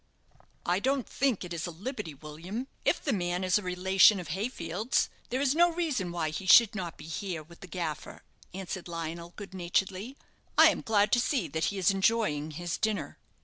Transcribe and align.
"I 0.65 0.79
don't 0.79 1.07
think 1.07 1.43
it 1.45 1.67
a 1.67 1.69
liberty, 1.69 2.15
William. 2.15 2.65
If 2.85 3.03
the 3.03 3.13
man 3.13 3.43
is 3.43 3.59
a 3.59 3.61
relation 3.61 4.19
of 4.19 4.29
Hayfield's, 4.29 5.11
there 5.29 5.39
is 5.39 5.53
no 5.53 5.71
reason 5.71 6.11
why 6.11 6.31
he 6.31 6.47
should 6.47 6.73
not 6.73 6.97
be 6.97 7.05
here 7.05 7.43
with 7.43 7.59
the 7.59 7.67
Gaffer," 7.67 8.23
answered 8.51 8.87
Lionel, 8.87 9.33
good 9.35 9.53
naturedly, 9.53 10.17
"I 10.57 10.69
am 10.69 10.81
glad 10.81 11.11
to 11.11 11.23
Bee 11.29 11.47
that 11.49 11.65
he 11.65 11.77
is 11.77 11.91
enjoying 11.91 12.49
his 12.49 12.79
dinner." 12.79 13.19